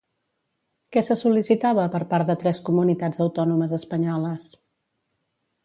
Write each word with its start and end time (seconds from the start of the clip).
Què 0.95 1.03
se 1.09 1.17
sol·licitava 1.19 1.83
per 1.97 2.01
part 2.15 2.31
de 2.33 2.37
tres 2.45 2.63
comunitats 2.71 3.23
autònomes 3.27 3.77
espanyoles? 3.81 4.51